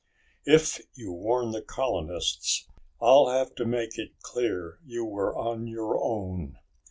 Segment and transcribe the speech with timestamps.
[0.47, 2.67] If you warn the colonists,
[2.99, 6.57] I'll have to make it clear you were on your own."